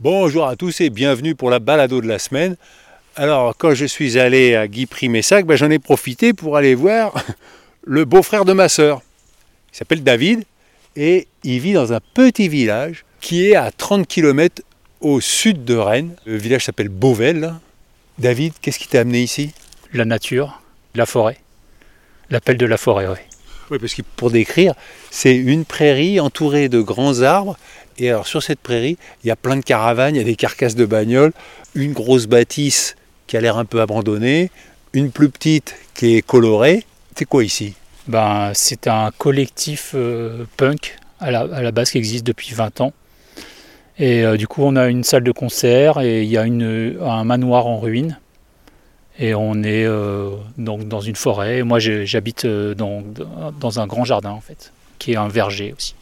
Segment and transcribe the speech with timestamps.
[0.00, 2.54] Bonjour à tous et bienvenue pour la balado de la semaine.
[3.16, 7.20] Alors, quand je suis allé à Guy Primessac, ben, j'en ai profité pour aller voir
[7.84, 9.02] le beau-frère de ma sœur.
[9.72, 10.44] Il s'appelle David
[10.94, 14.62] et il vit dans un petit village qui est à 30 km
[15.00, 16.14] au sud de Rennes.
[16.26, 17.54] Le village s'appelle Beauvel.
[18.20, 19.52] David, qu'est-ce qui t'a amené ici?
[19.92, 20.62] La nature,
[20.94, 21.38] la forêt.
[22.30, 23.18] L'appel de la forêt, oui.
[23.70, 24.74] Oui, parce que pour décrire,
[25.10, 27.56] c'est une prairie entourée de grands arbres
[27.98, 30.36] et alors sur cette prairie, il y a plein de caravanes, il y a des
[30.36, 31.32] carcasses de bagnoles,
[31.74, 32.96] une grosse bâtisse
[33.26, 34.50] qui a l'air un peu abandonnée,
[34.92, 36.84] une plus petite qui est colorée.
[37.16, 37.74] C'est quoi ici?
[38.06, 42.92] Ben, C'est un collectif euh, punk à la, base qui existe depuis 20 ans.
[43.98, 47.24] Et euh, du coup, on a une salle de concert et il y a un
[47.24, 48.16] manoir en ruine.
[49.18, 51.62] Et on est euh, donc dans une forêt.
[51.62, 53.02] Moi, j'habite dans,
[53.58, 55.94] dans un grand jardin, en fait, qui est un verger aussi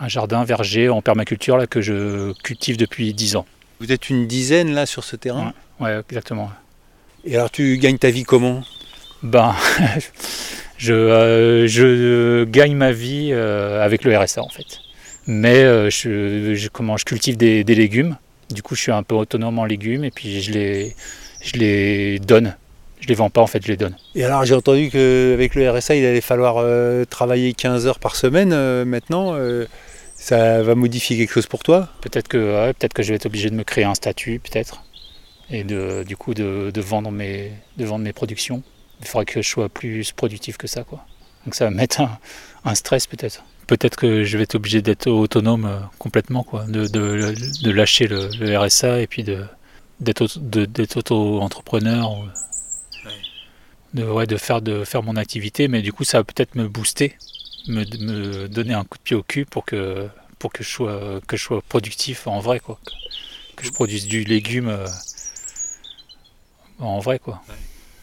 [0.00, 3.46] un jardin verger en permaculture là, que je cultive depuis 10 ans.
[3.80, 5.52] Vous êtes une dizaine là sur ce terrain?
[5.80, 6.50] Oui, ouais, exactement.
[7.24, 8.62] Et alors tu gagnes ta vie comment?
[9.22, 9.54] Ben,
[10.78, 14.80] je, euh, je, gagne ma vie euh, avec le RSA en fait.
[15.26, 18.16] Mais euh, je, comment, je cultive des, légumes.
[18.50, 20.96] Du coup, je suis un peu autonome en légumes et puis je les,
[21.42, 22.56] je les donne.
[23.00, 23.94] Je les vends pas en fait, je les donne.
[24.16, 26.64] Et alors j'ai entendu qu'avec le RSA, il allait falloir
[27.06, 28.50] travailler 15 heures par semaine
[28.84, 29.38] maintenant.
[30.18, 31.88] Ça va modifier quelque chose pour toi?
[32.00, 34.82] Peut-être que, peut que je vais être obligé de me créer un statut, peut-être,
[35.48, 38.62] et de, du coup de, vendre mes, de vendre mes productions.
[39.00, 40.82] Il faudrait que je sois plus productif que ça.
[40.82, 41.04] Quoi.
[41.44, 42.02] Donc ça va mettre
[42.64, 43.44] un, stress peut-être.
[43.68, 48.58] Peut-être que je vais être obligé d'être autonome euh, complètement, quoi, de, de, lâcher le,
[48.58, 49.22] RSA et puis
[50.00, 52.10] d'être auto-entrepreneur.
[53.94, 56.68] De, ouais, de, faire, de faire mon activité, mais du coup ça va peut-être me
[56.68, 57.16] booster
[57.68, 60.08] me, me, donner un coup de pied au cul pour que,
[60.38, 62.78] pour que, je, sois, que je sois productif en vrai, quoi.
[63.56, 64.86] Que je produise du légume euh,
[66.78, 67.42] en vrai, quoi.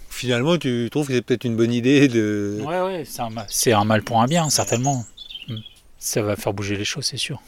[0.09, 2.61] Finalement, tu trouves que c'est peut-être une bonne idée de.
[2.64, 3.04] Ouais, ouais,
[3.49, 5.05] c'est un, mal pour un bien, certainement.
[6.05, 7.42] Ça va faire bouger les choses, c'est sûr.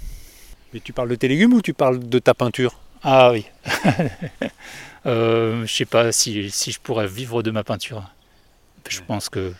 [0.74, 2.80] Mais tu parles de tes légumes ou tu parles de ta peinture?
[3.04, 3.46] Ah oui.
[5.06, 8.10] euh, je sais pas si, si je pourrais vivre de ma peinture.
[8.90, 9.54] Je pense que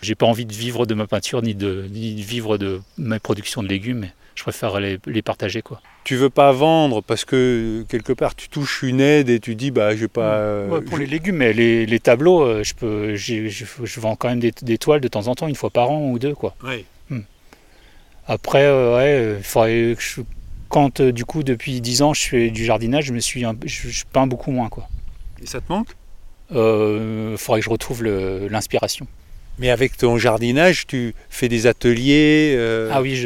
[0.00, 3.68] j'ai pas envie de vivre de ma peinture ni de, vivre de ma production de
[3.68, 4.08] légumes.
[4.34, 5.82] Je préfère les, partager quoi.
[6.04, 9.70] Tu veux pas vendre parce que quelque part tu touches une aide et tu dis
[9.70, 10.36] bah j'ai pas.
[10.36, 14.78] Euh, pour les légumes, mais les, tableaux, euh, je peux, je vends quand même des,
[14.78, 16.54] toiles de temps en temps, une fois par an ou deux quoi.
[16.62, 16.78] Hmm.
[18.28, 20.20] Après, euh, ouais, il faudrait que je,
[20.68, 24.26] quand du coup depuis 10 ans je fais du jardinage, je me suis, je, peins
[24.26, 24.88] beaucoup moins quoi.
[25.42, 25.88] Et ça te manque?
[26.50, 29.06] Il faudrait que je retrouve l'inspiration.
[29.58, 33.20] Mais avec ton jardinage, tu fais des ateliers euh, Ah oui,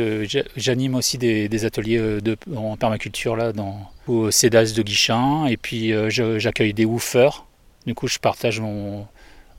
[0.56, 5.46] j'anime aussi des, ateliers euh, de, en permaculture là, dans, au CEDAS de Guichin.
[5.46, 7.44] Et puis euh, j'accueille des woofers.
[7.86, 9.06] Du coup, je partage mon,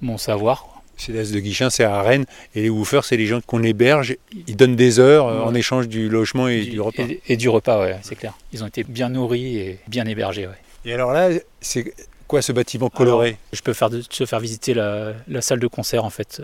[0.02, 0.73] mon savoir.
[0.98, 2.26] CEDAS de Guichin, c'est à Rennes.
[2.56, 4.16] Et les woofers, c'est les gens qu'on héberge.
[4.48, 7.04] Ils donnent des heures en échange du logement et du, repas.
[7.28, 8.34] Et, du repas, ouais, c'est clair.
[8.52, 10.48] Ils ont été bien nourris et bien hébergés.
[10.48, 10.54] Ouais.
[10.86, 11.30] Et alors là,
[11.62, 11.94] c'est
[12.28, 16.04] quoi ce bâtiment coloré Je peux faire te faire visiter la, la, salle de concert
[16.06, 16.42] en fait.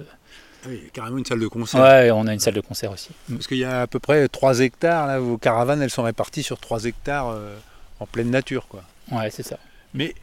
[0.67, 1.81] Oui, carrément une salle de concert.
[1.81, 3.09] Ouais, on a une salle de concert aussi.
[3.27, 3.35] Mm.
[3.35, 6.43] Parce qu'il y a à peu près 3 hectares, là, vos caravanes, elles sont réparties
[6.43, 7.55] sur 3 hectares euh,
[7.99, 8.67] en pleine nature.
[8.67, 8.83] Quoi.
[9.11, 9.57] Ouais, c'est ça.
[9.93, 10.13] Mais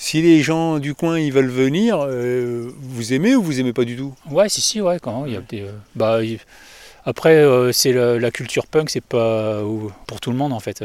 [0.00, 3.84] si les gens du coin ils veulent venir, euh, vous aimez ou vous aimez pas
[3.84, 4.14] du tout?
[4.30, 6.20] Ouais, si, si, ouais, quand Il y a des, euh, bah,
[7.04, 9.62] Après, c'est la, culture punk, c'est pas
[10.06, 10.84] pour tout le monde en fait.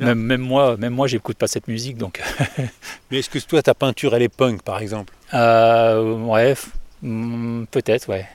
[0.00, 2.20] Même, même, moi, même moi, j'écoute pas cette musique, donc.
[3.10, 5.14] Mais est-ce que toi, ta peinture, elle est punk, par exemple?
[5.32, 6.56] Ouais,
[7.02, 8.26] Hmm, peut-être, ouais.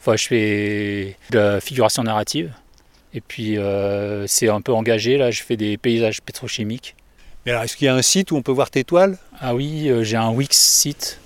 [0.00, 2.52] Enfin, je fais de la figuration narrative.
[3.14, 5.16] Et puis, euh, c'est un peu engagé.
[5.16, 6.94] Là, je fais des paysages pétrochimiques.
[7.44, 9.18] Mais alors, est-ce qu'il y a un site où on peut voir tes toiles?
[9.40, 11.20] Ah oui, euh, j'ai un Wix site.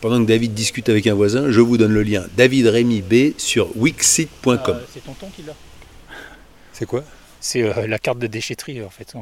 [0.00, 3.38] Pendant que David discute avec un voisin, je vous donne le lien David Rémy B
[3.38, 4.58] sur wixsite.com.
[4.68, 5.54] Euh, c'est tonton qui l'a.
[6.72, 7.02] C'est quoi?
[7.40, 9.14] C'est la carte de déchetterie, en fait.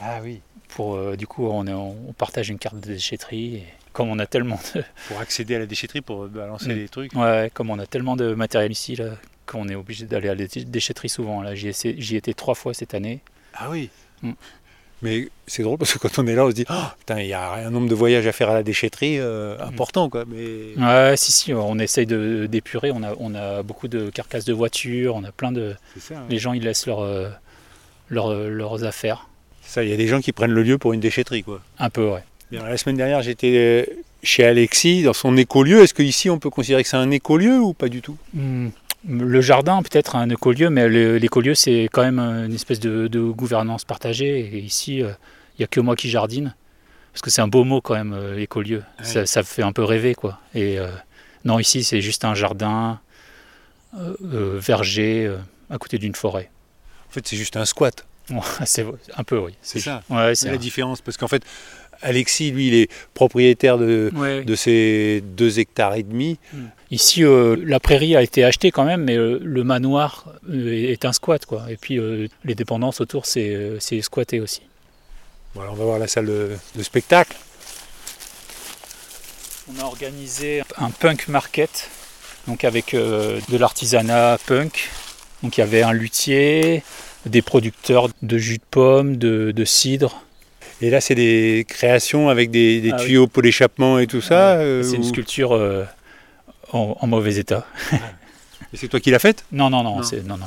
[0.00, 0.40] Ah oui.
[0.68, 3.56] Pour, du coup, on, on, partage une carte de déchetterie.
[3.56, 3.64] Et
[3.94, 4.82] comme on a tellement de...
[5.08, 6.74] Pour accéder à la déchetterie, pour balancer mm.
[6.74, 9.10] des trucs Ouais, comme on a tellement de matériel ici, là,
[9.46, 11.42] qu'on est obligé d'aller à la déchetterie souvent.
[11.42, 13.20] Là, j'y, ai, été trois fois cette année.
[13.54, 13.88] Ah oui
[14.22, 14.32] mm.
[15.02, 17.26] Mais c'est drôle parce que quand on est là, on se dit, oh, putain, il
[17.26, 19.68] y a un nombre de voyages à faire à la déchetterie euh, mm.
[19.68, 20.24] important, quoi.
[20.26, 20.82] Mais...
[20.82, 22.90] Ouais, si, si, on essaye de, d'épurer.
[22.90, 25.74] On a, on a beaucoup de carcasses de voitures, on a plein de...
[26.00, 27.28] Ça, Les gens, ils laissent leur, euh,
[28.08, 29.28] leurs affaires.
[29.66, 31.60] Ça, il y a des gens qui prennent le lieu pour une déchetterie, quoi.
[31.78, 32.22] Un peu, ouais
[32.62, 33.84] la semaine dernière, j'étais euh,
[34.22, 35.82] chez Alexis dans son écolieu.
[35.82, 38.16] Est-ce qu'ici, on peut considérer que c'est un écolieu ou pas du tout?
[38.32, 38.68] Hmm.
[39.06, 43.84] Le jardin, peut-être un écolieu, mais l'écolieu, c'est quand même une espèce de, de gouvernance
[43.84, 44.40] partagée.
[44.40, 45.10] Et ici, euh,
[45.58, 46.54] il n'y a que moi qui jardine.
[47.12, 48.82] Parce que c'est un beau mot quand même, euh, écolieu.
[49.02, 50.40] Ça, ça fait un peu rêver, quoi.
[50.54, 50.88] Et euh,
[51.44, 53.00] non, ici, c'est juste un jardin,
[53.92, 55.32] verger,
[55.70, 56.50] à côté d'une forêt.
[57.08, 58.06] En fait, c'est juste un squat.
[58.64, 58.86] C'est
[59.16, 59.54] un peu, oui.
[59.60, 60.02] C'est ça.
[60.08, 61.02] Ouais, C'est la différence.
[61.02, 61.42] Parce qu'en fait,
[62.02, 64.44] Alexis, lui, il est propriétaire de, Ouais.
[64.44, 66.38] de ces deux hectares et demi.
[66.90, 71.04] Ici, euh, la prairie a été achetée quand même, mais euh, le manoir euh, est
[71.04, 71.64] un squat, quoi.
[71.70, 74.62] Et puis, euh, les dépendances autour, c'est euh, squatté aussi.
[75.54, 77.36] Voilà, on va voir la salle de, de spectacle.
[79.74, 81.88] On a organisé un punk market,
[82.46, 84.90] donc avec euh, de l'artisanat punk.
[85.42, 86.82] Donc il y avait un luthier,
[87.26, 90.23] des producteurs de jus de pomme, de, de cidre.
[90.84, 93.06] Et là, c'est des créations avec des, des Ah oui.
[93.06, 94.56] tuyaux pour l'échappement et tout ça.
[94.56, 95.84] euh, C'est une sculpture euh,
[96.72, 97.66] en, en mauvais état.
[98.72, 99.44] Et c'est toi qui l'as faite?
[99.50, 100.02] Non, non, non, Non.
[100.02, 100.46] c'est non, non.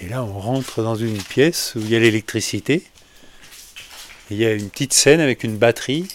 [0.00, 2.82] Et là, on rentre dans une pièce où il y a l'électricité.
[4.30, 6.08] Il y a une petite scène avec une batterie.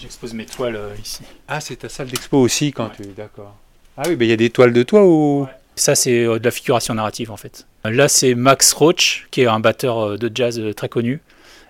[0.00, 1.22] J'expose mes toiles euh, ici.
[1.48, 3.56] Ah, c'est ta salle d'expo aussi quand tu es d'accord.
[3.96, 6.44] Ah oui, ben il y a des toiles de toi ou Ça, c'est euh, de
[6.44, 7.66] la figuration narrative en fait.
[7.90, 11.20] Là, c'est Max Roach, qui est un batteur euh, de jazz euh, très connu.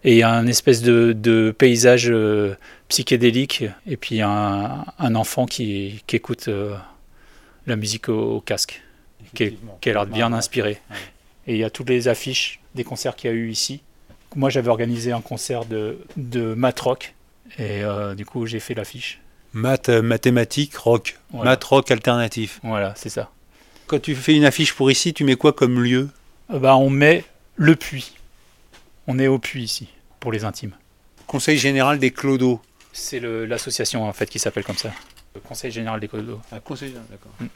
[0.04, 2.54] Et il y a un espèce de, de paysage euh,
[2.88, 6.48] psychédélique, et puis un, un enfant qui, qui écoute
[7.66, 8.82] la musique au, au casque,
[9.34, 10.78] qui, est- qui a l'air bien inspiré.
[10.90, 10.96] Ouais.
[11.48, 13.80] Et il y a toutes les affiches des concerts qu'il y a eu ici.
[14.36, 17.14] Moi, j'avais organisé un concert de, de math rock,
[17.58, 19.20] et euh, du coup, j'ai fait l'affiche.
[19.52, 21.18] Maths, euh, mathématiques, rock.
[21.32, 21.52] Voilà.
[21.52, 22.60] Maths, rock alternatif.
[22.62, 23.30] Voilà, c'est ça.
[23.86, 26.08] Quand tu fais une affiche pour ici, tu mets quoi comme lieu
[26.52, 27.24] Euh, bah, on met
[27.56, 28.12] le puits.
[29.06, 29.88] On est au puits ici,
[30.20, 30.72] pour les intimes.
[31.26, 32.60] Conseil général des clodos.
[32.92, 34.90] C'est l'association en fait qui s'appelle comme ça.
[35.34, 36.40] Le Conseil général des d'eau.
[36.50, 37.32] Ah, conseil général, d'accord.
[37.40, 37.46] Mm.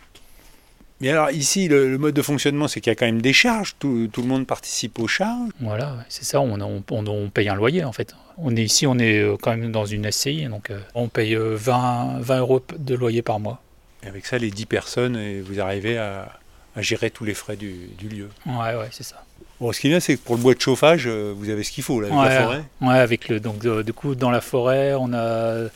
[1.00, 3.32] Mais alors ici, le, le mode de fonctionnement, c'est qu'il y a quand même des
[3.32, 3.74] charges.
[3.78, 5.48] Tout, tout le monde participe aux charges.
[5.60, 6.42] Voilà, c'est ça.
[6.42, 8.14] On, on- on- on paye un loyer en fait.
[8.36, 11.34] On est ici, on est euh, quand même dans une SCI, donc euh, on paye
[11.34, 13.62] euh, 20, 20 euros de loyer par mois.
[14.02, 16.32] Et avec ça, les 10 personnes, et vous arrivez à,
[16.76, 18.28] à gérer tous les frais du, du lieu.
[18.46, 19.22] Ouais, ouais, c'est ça.
[19.60, 21.62] Bon, ce qui est bien, c'est que pour le bois de chauffage, euh, vous avez
[21.64, 22.64] ce qu'il faut, là, avec Ouais, la forêt.
[22.80, 25.68] Ouais, avec le donc euh, du coup dans la forêt, on a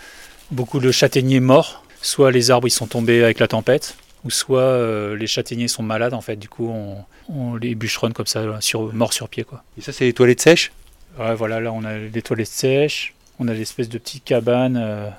[0.50, 1.84] beaucoup de châtaigniers morts.
[2.00, 5.82] Soit les arbres ils sont tombés avec la tempête, ou soit euh, les châtaigniers sont
[5.82, 6.36] malades en fait.
[6.36, 6.96] Du coup, on,
[7.28, 9.62] on les bûcheronne comme ça, sur, morts sur pied quoi.
[9.78, 10.72] Et ça, c'est les toilettes sèches?
[11.18, 14.76] Ouais, voilà, là on a les toilettes sèches, on a l'espèce de petite cabane.
[14.80, 15.10] euh,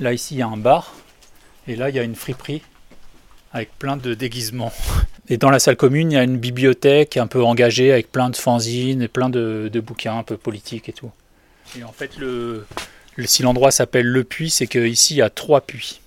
[0.00, 0.92] Là ici il y a un bar,
[1.68, 2.62] et là il y a une friperie
[3.52, 4.72] avec plein de déguisements.
[5.30, 8.30] Et dans la salle commune, il y a une bibliothèque un peu engagée avec plein
[8.30, 11.10] de fanzines et plein de, de bouquins un peu politiques et tout.
[11.78, 12.66] Et en fait, le,
[13.16, 16.00] le- si l'endroit s'appelle Le Puits, c'est qu'ici il y a trois puits.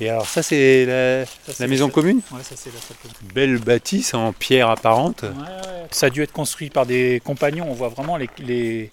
[0.00, 1.24] Et alors, ça, c'est la,
[1.58, 3.32] la maison commune Ouais, ça c'est la salle commune.
[3.34, 5.22] Belle bâtisse en pierre apparente.
[5.22, 5.86] Ouais, ouais.
[5.90, 7.66] Ça a dû être construit par des compagnons.
[7.68, 8.92] On voit vraiment les, les,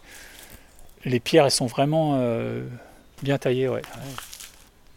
[1.06, 2.64] les pierres, elles sont vraiment euh,
[3.22, 3.68] bien taillées.
[3.68, 3.82] Ouais.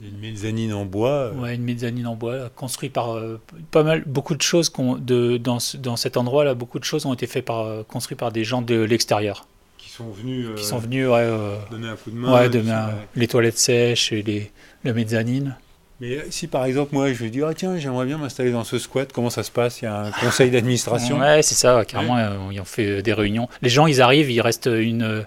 [0.01, 1.11] Une mezzanine en bois.
[1.11, 3.41] euh, Ouais, une mezzanine en bois, construite par euh,
[3.71, 7.15] pas mal, beaucoup de choses qu'on- de, dans, dans cet endroit-là, beaucoup de choses ont
[7.15, 9.47] été faites par, euh, construites par des gens de l'extérieur,
[9.79, 12.31] qui sont venus, euh, qui sont venus ouais, euh, donner un coup de main.
[12.43, 12.93] ouais, ouais.
[13.15, 14.51] les toilettes sèches, et les,
[14.85, 15.57] la mezzanine.
[15.99, 18.79] Mais si par exemple, moi, je vais dire, ah, tiens, j'aimerais bien m'installer dans ce
[18.79, 19.81] squat, comment ça se passe?
[19.81, 21.19] Il y a un conseil d'administration?
[21.21, 23.49] Ouais, c'est ça, carrément, euh, ils ont fait des réunions.
[23.63, 25.25] Les gens, ils arrivent, ils restent une,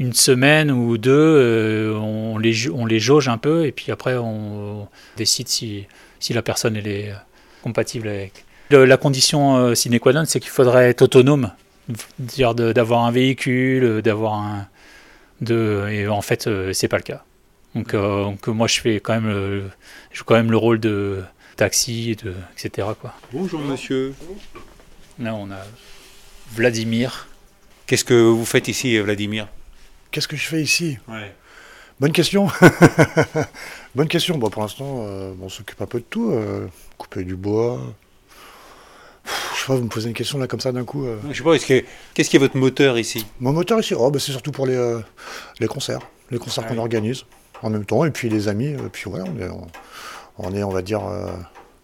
[0.00, 4.16] une semaine ou deux, euh, on, les, on les jauge un peu, et puis après,
[4.16, 4.88] on,
[5.18, 5.86] décide si,
[6.18, 7.14] si la personne elle est euh,
[7.62, 8.44] compatible avec.
[8.70, 11.52] Le- la condition euh, sine qua non, c'est qu'il faudrait être autonome,
[12.18, 14.66] dire de- d'avoir un véhicule, d'avoir un.
[15.42, 17.22] De, et en fait, euh, c'est pas le cas.
[17.74, 19.64] Donc, euh, donc moi, je fais quand même le,
[20.12, 21.22] je joue quand même le rôle de
[21.56, 22.88] taxi, de, etc.
[23.00, 23.12] Quoi.
[23.32, 24.14] Bonjour monsieur.
[25.18, 25.58] Là, on a
[26.54, 27.28] Vladimir.
[27.86, 29.46] Qu'est-ce que vous faites ici, Vladimir?
[30.10, 31.34] Qu'est-ce que je fais ici ouais.
[32.00, 32.48] Bonne question.
[33.94, 34.38] Bonne question.
[34.38, 36.30] Bon, pour l'instant, euh, on s'occupe un peu de tout.
[36.32, 36.66] euh,
[36.98, 37.78] couper du bois.
[39.24, 41.04] Pff, Je sais pas, vous me posez une question là comme ça d'un coup.
[41.06, 41.18] euh.
[41.30, 43.26] Je sais pas, est-ce que- qu'est-ce qui est votre moteur ici?
[43.40, 44.98] Mon moteur ici, oh, bah, c'est surtout pour les,
[45.58, 46.00] les concerts.
[46.30, 47.24] Les concerts qu'on organise
[47.62, 48.04] en même temps.
[48.04, 48.68] Et puis les amis.
[48.68, 49.66] Et puis voilà, on est, on,
[50.38, 51.02] on est, on va dire,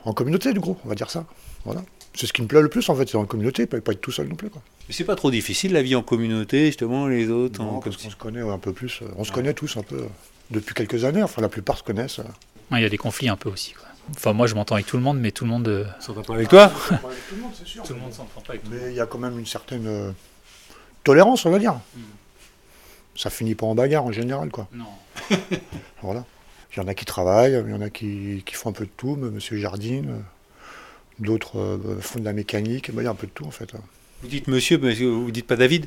[0.04, 0.78] en communauté du groupe.
[0.84, 1.24] On va dire ça.
[1.64, 1.82] Voilà.
[2.16, 4.00] C'est ce qui me plaît le plus en fait, c'est en communauté, pas, pas être
[4.00, 4.48] tout seul non plus.
[4.50, 4.62] Quoi.
[4.88, 7.96] Mais C'est pas trop difficile la vie en communauté, justement, les autres Non, en- parce
[7.96, 9.00] qu'on se connaît ouais, un peu plus.
[9.02, 10.06] euh, On se connaît tous un peu euh,
[10.50, 11.22] depuis quelques années.
[11.22, 12.18] Enfin, la plupart se connaissent.
[12.20, 12.24] euh.
[12.72, 13.72] Ouais, Il y a des conflits un peu aussi.
[13.72, 13.86] quoi.
[14.10, 16.34] Enfin, moi, je m'entends avec tout le monde, mais tout le monde, euh, s'entend pas
[16.34, 16.94] avec toi tout
[17.34, 17.82] le monde, c'est sûr.
[17.82, 20.10] tout le monde s'entend pas avec Mais il y a quand même une certaine euh,
[21.04, 21.74] tolérance, on va dire.
[21.74, 22.00] Mm.
[23.16, 24.68] Ça finit pas en bagarre en général, quoi.
[24.72, 24.84] Non.
[26.02, 26.24] Voilà.
[26.74, 28.84] Il y en a qui travaillent, il y en a qui, qui font un peu
[28.84, 30.22] de tout, monsieur Jardine,
[31.18, 33.50] d'autres euh, font de la mécanique, bah, il y a un peu de tout en
[33.50, 33.72] fait.
[34.22, 35.86] Vous dites monsieur, mais vous dites pas David?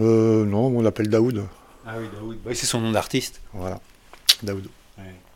[0.00, 1.44] Euh, Non, on l'appelle Daoud.
[1.86, 3.40] Ah oui, Daoud, bah, c'est son nom d'artiste.
[3.52, 3.80] Voilà,
[4.42, 4.66] Daoud.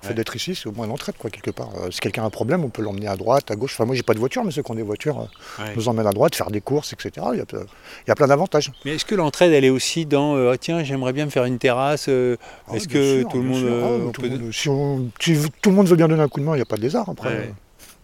[0.03, 1.71] Le fait d'être ici, c'est au moins l'entraide, quoi, quelque part.
[1.83, 3.73] Euh, si quelqu'un a un problème, on peut l'emmener à droite, à gauche.
[3.75, 5.29] Enfin, moi, j'ai pas de voiture, mais ceux qui ont des voitures
[5.75, 7.27] nous emmènent à droite, faire des courses, etc.
[7.33, 8.71] Il y a, il y a plein d'avantages.
[8.85, 11.59] Mais est-ce que l'entraide, elle est aussi dans ah, tiens, j'aimerais bien me faire une
[11.59, 16.41] terrasse ah Est-ce que tout, le monde, tout, le monde veut bien donner un coup
[16.41, 17.53] de main, il n'y a pas de lézard après.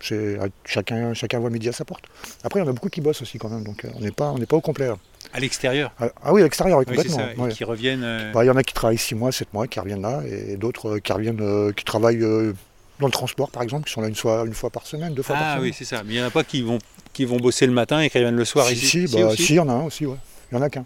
[0.02, 2.04] Chacun, chacun voit midi à sa porte.
[2.42, 4.10] Après, il y en a beaucoup qui bossent aussi quand même, donc euh, on n'est
[4.10, 4.90] pas, pas au complet.
[5.32, 5.92] À l'extérieur?
[6.00, 7.28] Ah, ah, oui, à l'extérieur, complètement.
[7.38, 8.02] Oui, Qui reviennent.
[8.02, 10.22] Euh, bah, il y en a qui travaillent 6 mois, 7 mois, qui reviennent là,
[10.26, 14.08] et d'autres euh, qui reviennent, qui travaillent dans le transport, par exemple, qui sont là
[14.08, 15.58] une fois, une fois par semaine, deux fois par semaine.
[15.58, 16.02] Ah oui, c'est ça.
[16.04, 16.78] Mais il n'y en a pas qui vont,
[17.12, 19.54] qui vont bosser le matin et qui reviennent le soir si, ici Si, bah, il
[19.54, 20.18] y en a un aussi, ouais.
[20.50, 20.84] Il n'y en a qu'un.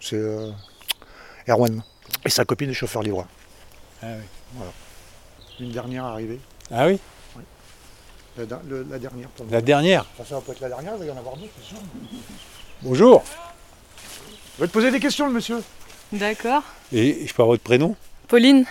[0.00, 0.20] C'est
[1.48, 1.82] Erwan.
[2.24, 3.26] Et sa copine est chauffeur livreur.
[4.02, 4.24] Ah oui.
[4.54, 4.72] Voilà.
[5.60, 6.38] Une dernière arrivée.
[6.70, 6.98] Ah oui?
[8.36, 8.44] La,
[8.98, 9.28] dernière.
[9.50, 11.78] la dernière Ça, peut être la dernière, il va y en avoir d'autres, c'est sûr.
[12.82, 13.22] Bonjour.
[14.56, 15.62] Je vais te poser des questions, le monsieur.
[16.12, 16.62] D'accord.
[16.92, 17.96] Et je peux avoir votre prénom?
[18.28, 18.64] Pauline.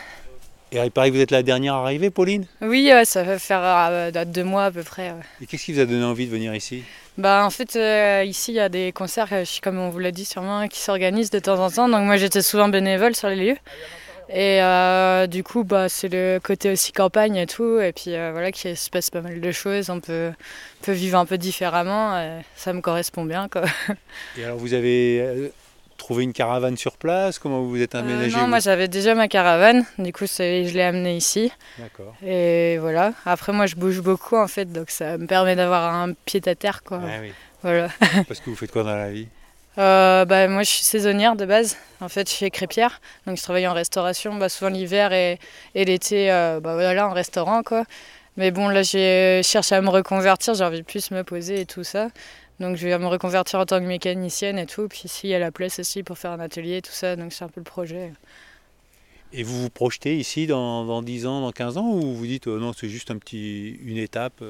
[0.71, 2.45] Et il paraît que vous êtes la dernière arrivée, Pauline?
[2.61, 5.13] Oui, ça va faire euh, deux mois à peu près.
[5.41, 6.83] Et qu'est-ce qui vous a donné envie de venir ici?
[7.17, 10.11] Bah, En fait, euh, ici, il y a des concerts, euh, comme on vous l'a
[10.11, 11.89] dit sûrement, qui s'organisent de temps en temps.
[11.89, 13.57] Donc moi, j'étais souvent bénévole sur les lieux.
[14.33, 17.79] Et euh, du coup, bah, c'est le côté aussi campagne et tout.
[17.79, 19.89] Et puis euh, voilà, qu'il se passe pas mal de choses.
[19.89, 20.31] On peut,
[20.81, 22.41] peut vivre un peu différemment.
[22.55, 23.49] ça me correspond bien.
[23.49, 23.63] Quoi.
[24.37, 25.49] Et alors, vous avez euh,
[25.97, 27.39] trouvé une caravane sur place?
[27.39, 29.85] Comment vous vous êtes aménagé Non, moi j'avais déjà ma caravane.
[29.97, 31.51] Du coup, je l'ai amenée ici.
[31.77, 32.15] D'accord.
[32.25, 33.13] Et voilà.
[33.25, 34.71] Après, moi je bouge beaucoup en fait.
[34.71, 36.83] Donc ça me permet d'avoir un pied à terre.
[36.83, 37.01] Quoi.
[37.03, 37.33] Ah, oui.
[37.63, 37.89] Voilà.
[38.27, 39.27] Parce que vous faites quoi dans la vie?
[39.77, 41.77] Euh, bah, Moi, je suis saisonnière de base.
[41.99, 43.01] En fait, je suis crêpière.
[43.25, 45.39] Donc, je travaille en restauration, bah, souvent l'hiver et,
[45.75, 47.63] l'été, euh, bah, voilà, en restaurant.
[47.63, 47.85] Quoi.
[48.37, 50.53] Mais bon, là, j'ai cherché à me reconvertir.
[50.53, 52.09] J'ai envie de plus me poser et tout ça.
[52.59, 54.87] Donc, je vais me reconvertir en tant que mécanicienne et tout.
[54.87, 57.15] Puis, ici, il y a la place aussi pour faire un atelier et tout ça.
[57.15, 58.11] Donc, c'est un peu le projet.
[59.33, 62.47] Et vous vous projetez ici dans, dans 10 ans, dans 15 ans Ou vous dites,
[62.47, 64.43] oh non, c'est juste un petit, une étape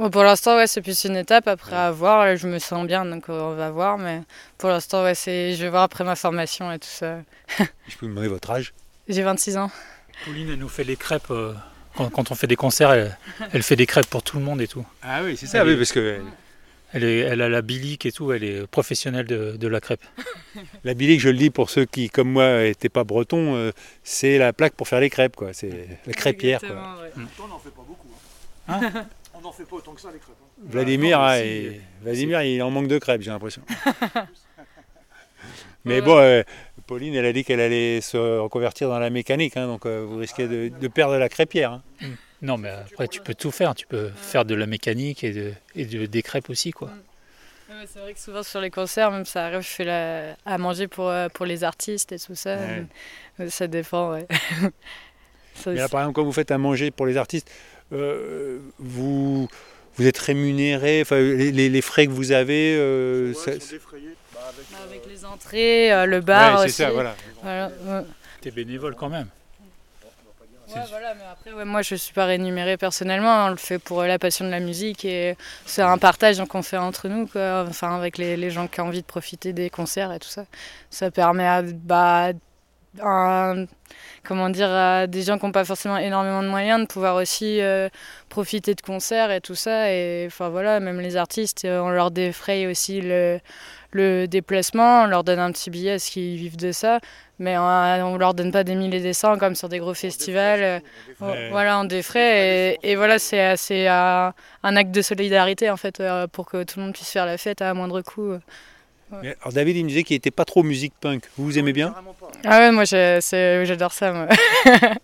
[0.00, 1.46] euh pour l'instant, ouais, c'est plus une étape.
[1.48, 2.36] Après, à voir.
[2.36, 3.98] je me sens bien, donc euh, on va voir.
[3.98, 4.22] Mais
[4.58, 5.54] pour l'instant, ouais, c'est...
[5.54, 7.18] je vais voir après ma formation et tout ça.
[7.58, 7.64] je
[7.96, 8.72] peux vous demander votre âge?
[9.08, 9.70] J'ai 26 ans.
[10.24, 11.30] Pauline, elle nous fait les crêpes.
[11.30, 11.54] Euh,
[11.96, 12.92] quand, on fait des concerts,
[13.52, 14.86] elle, fait des crêpes pour tout le monde et tout.
[15.02, 16.20] Ah oui, c'est ça, oui, parce que.
[16.92, 20.02] Elle, est, elle, a la bilique et tout, elle est professionnelle de, la crêpe.
[20.84, 23.70] La bilique, je le dis pour ceux qui, comme moi, n'étaient pas bretons, euh,
[24.02, 25.52] c'est la plaque pour faire les crêpes, quoi.
[25.52, 26.70] C'est la crêpière, quoi.
[26.70, 27.12] Ouais.
[27.38, 28.08] On n'en fait pas beaucoup.
[28.66, 28.80] Hein.
[28.82, 29.06] Hein?
[29.40, 30.36] on n'en fait pas autant que ça, les crêpes.
[30.40, 30.62] Hein.
[30.64, 31.20] Vladimir,
[32.02, 33.62] Vladimir il en manque de crêpes, j'ai l'impression.
[35.84, 36.42] Mais bon, euh,
[36.86, 40.18] Pauline, elle a dit qu'elle allait se reconvertir dans la mécanique, hein, donc euh, vous
[40.18, 41.72] risquez de, perdre la crêpière.
[41.72, 41.82] Hein.
[42.00, 42.06] Mm.
[42.42, 43.74] Non, mais après, tu peux tout faire.
[43.74, 46.88] Tu peux faire de la mécanique et, de, et des crêpes aussi, quoi.
[46.88, 47.74] Mm.
[47.86, 50.86] c'est vrai que souvent sur les concerts, même ça arrive, je fais la, à manger
[50.86, 52.58] pour, euh, pour les artistes et tout ça.
[53.48, 54.26] Ça dépend, ouais.
[55.66, 59.48] Mais là, par exemple, quand vous faites à manger pour les artistes, euh, vous,
[59.96, 64.40] vous êtes rémunéré, enfin, les, les, frais que vous avez euh, bah,
[64.88, 66.70] avec, les entrées, euh, le bar aussi.
[66.70, 67.14] c'est ça, voilà.
[67.42, 67.70] voilà
[68.40, 69.26] T'es bénévole quand même.
[70.68, 74.04] Ouais, voilà, mais après, ouais, moi je suis pas rémunéré personnellement, on le fait pour
[74.04, 77.66] la passion de la musique et c'est un partage qu'on fait entre nous, quoi.
[77.68, 80.46] enfin avec les, les, gens qui ont envie de profiter des concerts et tout ça.
[80.88, 82.30] Ça permet à, bah,
[83.00, 83.66] un,
[84.24, 87.60] comment dire, à des gens qui n'ont pas forcément énormément de moyens de pouvoir aussi
[87.60, 87.88] euh,
[88.28, 89.92] profiter de concerts et tout ça.
[89.92, 93.38] Et enfin voilà, même les artistes, euh, on leur défraye aussi le,
[93.92, 97.00] le déplacement, on leur donne un petit billet parce qu'ils vivent de ça,
[97.38, 100.82] mais on, ne leur donne pas des milliers des cents comme sur des gros festivals.
[101.18, 102.76] Voilà, on défraie.
[102.82, 104.32] Et, et voilà, c'est assez un
[104.62, 107.62] acte de solidarité en fait euh, pour que tout le monde puisse faire la fête
[107.62, 108.34] à moindre coût.
[109.12, 111.24] Alors David, il me disait qu'il n'était pas trop musique punk.
[111.36, 111.94] Vous, vous aimez bien
[112.44, 114.12] Ah ouais, moi j'adore ça.
[114.12, 114.28] Moi.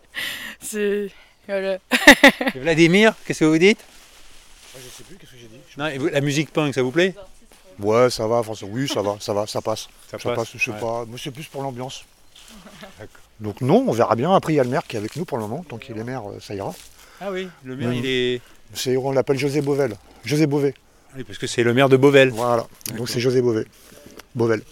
[0.60, 1.10] c'est
[1.48, 1.78] voilà.
[2.54, 3.78] Vladimir, qu'est-ce que vous dites?
[4.76, 5.60] Je sais plus, qu'est-ce que j'ai dit?
[6.04, 7.14] Non, La musique punk, ça vous plaît?
[7.78, 8.68] Ouais, ça va, François.
[8.70, 9.88] Oui, ça va, ça va, ça passe.
[10.10, 11.04] Ça, passe, je sais pas.
[11.04, 12.04] Moi, c'est plus pour l'ambiance.
[13.40, 14.34] Donc non, on verra bien.
[14.34, 15.64] Après, il y a le maire qui est avec nous pour le moment.
[15.68, 16.74] Tant qu'il est maire, euh, ça ira.
[17.20, 18.40] Ah oui, le maire, il est...
[18.96, 19.94] On l'appelle José Beauvel.
[20.24, 20.74] José Beauvais.
[21.16, 22.30] Oui, parce que c'est le maire de Beauvel.
[22.30, 23.66] Voilà, donc c'est José Beauvais.
[24.34, 24.62] Beauvel.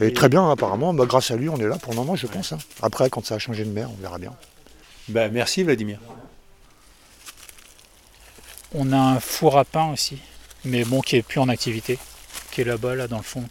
[0.00, 2.26] Et, très bien, apparemment, bah, grâce à lui, on est là pour le moment, je
[2.26, 2.52] pense.
[2.52, 2.58] Hein.
[2.80, 4.32] Après, quand ça a changé de maire, on verra bien.
[5.08, 5.98] Bah, merci Vladimir.
[8.74, 10.18] On a un four à pain aussi,
[10.64, 11.98] mais bon, qui est plus en activité,
[12.50, 13.44] qui est là-bas, là, dans le fond.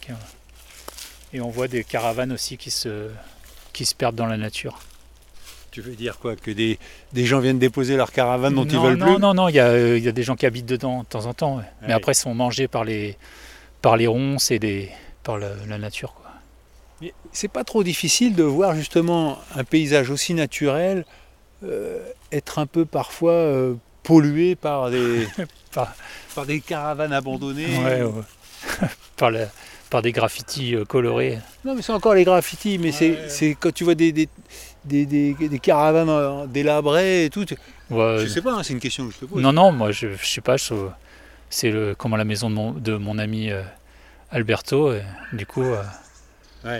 [1.32, 3.08] Et on voit des caravanes aussi qui se,
[3.72, 4.80] qui se perdent dans la nature.
[5.72, 6.78] Tu veux dire quoi Que des,
[7.14, 9.54] des, gens viennent déposer leur caravane dont ils veulent non, plus Non, non, non, il
[9.54, 11.62] y, a, y a des gens qui habitent dedans de temps en temps.
[11.80, 13.16] Mais après, ils sont mangés par les,
[13.80, 14.90] par les ronces et des,
[15.24, 16.12] par la, nature.
[16.12, 16.30] Quoi.
[17.00, 21.06] Mais c'est pas trop difficile de voir justement un paysage aussi naturel
[21.64, 22.00] euh,
[22.32, 25.26] être un peu parfois euh, pollué par des,
[25.72, 25.94] par,
[26.34, 27.78] par, des caravanes abandonnées.
[27.78, 28.88] Ouais, ouais.
[29.16, 29.46] par la,
[29.92, 31.38] par des graffitis euh, colorés.
[31.66, 34.26] Non, mais c'est encore les graffitis, mais c'est quand tu vois des, des,
[34.86, 37.44] des, des caravanes euh, délabrées et tout.
[37.90, 39.42] Ouais, je sais pas, hein, c'est une question que je te pose.
[39.42, 40.56] Non, non, moi je, je sais pas,
[41.50, 43.62] c'est le, comment la maison de mon, de mon ami euh,
[44.30, 45.02] Alberto, et,
[45.34, 45.66] du coup,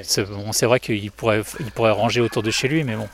[0.03, 3.09] c'est bon, vrai qu'il pourrait, il pourrait ranger autour de chez lui, mais bon.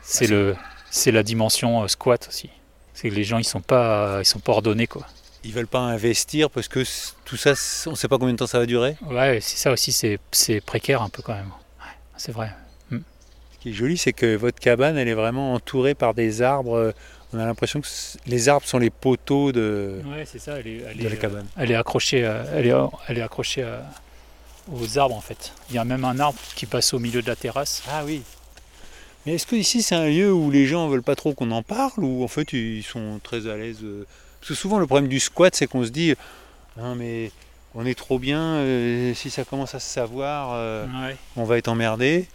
[0.00, 0.56] C'est le
[0.88, 2.48] c'est la dimension squat aussi.
[2.94, 5.04] C'est que les gens ils sont pas ils sont pas ordonnés quoi.
[5.46, 6.82] Ils veulent pas investir parce que
[7.24, 7.52] tout ça,
[7.86, 8.96] on ne sait pas combien de temps ça va durer.
[9.06, 11.52] Ouais, c'est ça aussi, c'est précaire un peu quand même.
[12.16, 12.50] c'est vrai.
[12.90, 12.98] Hmm.
[13.52, 16.92] Ce qui est joli, c'est que votre cabane, elle est vraiment entourée par des arbres.
[17.32, 17.86] On a l'impression que
[18.26, 21.46] les arbres sont les poteaux de, ouais, c'est ça, elle est, elle de la cabane.
[21.56, 22.74] Elle est accrochée, elle est,
[23.08, 23.64] elle est accrochée
[24.72, 25.52] aux arbres en fait.
[25.70, 27.82] Il y a même un arbre qui passe au milieu de la terrasse.
[27.88, 28.22] Ah oui.
[29.26, 31.62] Mais est-ce que ici c'est un lieu où les gens veulent pas trop qu'on en
[31.62, 34.06] parle ou en fait ils sont très à l'aise euh,
[34.46, 36.14] parce que souvent, le problème du squat, c'est qu'on se dit
[36.76, 37.32] non, mais
[37.74, 40.86] on est trop bien, euh, si ça commence à se savoir, euh,
[41.34, 42.28] on va être emmerdé.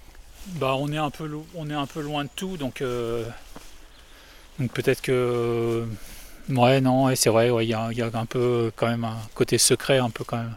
[0.47, 3.23] Bah, on est un peu, on est un peu loin de tout, donc, euh,
[4.59, 5.87] donc peut-être que.
[6.49, 10.09] Ouais, non, c'est vrai, il y, a, un peu quand même un côté secret, un
[10.09, 10.55] peu quand même.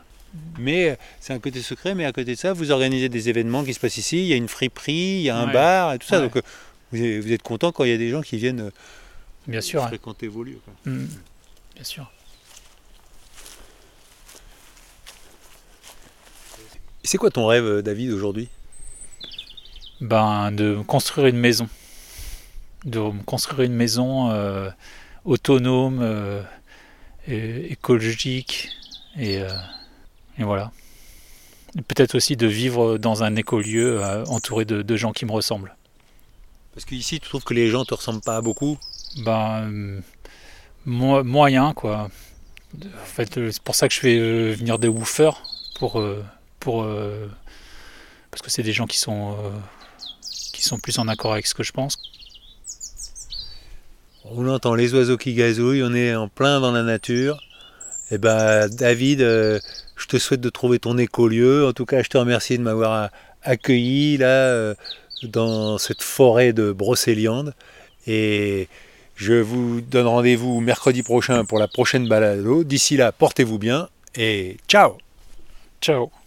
[0.59, 3.75] Mais c'est un côté secret, mais à côté de ça, vous organisez des événements qui
[3.75, 6.07] se passent ici, il y a une friperie, il y a un bar et tout
[6.07, 6.41] ça, donc
[6.93, 8.71] vous êtes content quand il y a des gens qui viennent
[9.47, 10.61] Bien sûr, fréquenter vos lieux.
[10.87, 11.05] Mmh
[11.75, 12.11] bien sûr.
[17.03, 18.49] C'est quoi ton rêve, David, aujourd'hui?
[20.01, 21.69] Ben, de construire une maison.
[22.85, 24.71] De construire une maison euh,
[25.25, 26.43] autonome, euh,
[27.27, 28.71] écologique,
[29.19, 29.51] et, euh,
[30.39, 30.71] et voilà.
[31.89, 35.75] Peut-être aussi de vivre dans un écolieu entouré de, de, gens qui me ressemblent.
[36.73, 38.79] Parce qu'ici, tu trouves que les gens ne te ressemblent pas beaucoup?
[39.25, 40.03] Ben
[40.87, 42.11] moyen quoi.
[42.75, 45.43] En fait, euh, c'est pour ça que je fais euh, venir des woofers
[45.79, 46.25] pour, euh,
[46.61, 46.87] pour
[48.31, 49.37] parce que c'est des gens qui sont
[50.53, 51.97] qui sont plus en accord avec ce que je pense.
[54.25, 57.41] On entend les oiseaux qui gazouillent, on est en plein dans la nature.
[58.11, 59.21] Et eh ben David,
[59.97, 61.67] je te souhaite de trouver ton écolieu.
[61.67, 63.11] En tout cas, je te remercie de m'avoir
[63.43, 64.75] accueilli là
[65.23, 67.55] dans cette forêt de brocéliande
[68.07, 68.69] et
[69.17, 72.65] je vous donne rendez-vous mercredi prochain pour la prochaine balado.
[72.65, 74.99] D'ici là, portez-vous bien et ciao
[75.81, 76.24] Ciao